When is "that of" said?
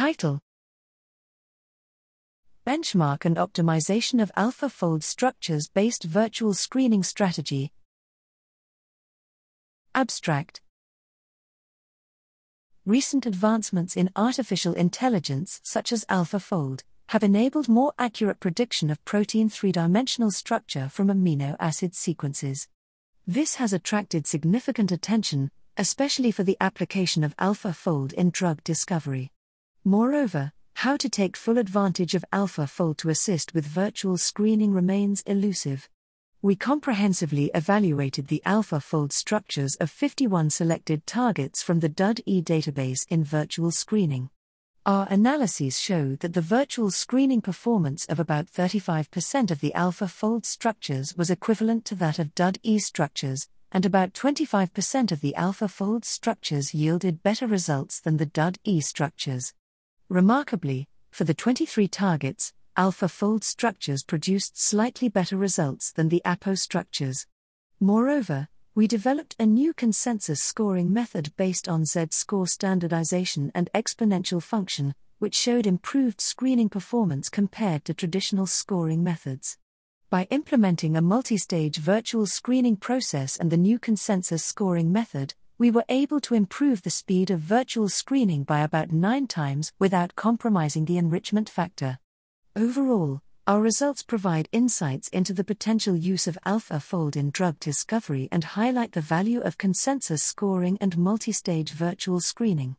51.94-52.34